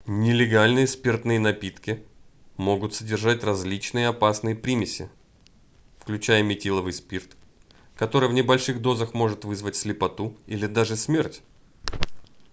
[0.07, 2.03] нелегальные спиртные напитки
[2.57, 5.09] могут содержать различные опасные примеси
[5.99, 7.37] включая метиловый спирт
[7.95, 11.43] который в небольших дозах может вызвать слепоту или даже смерть